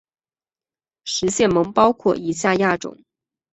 [1.05, 2.97] 食蟹獴包括以下亚种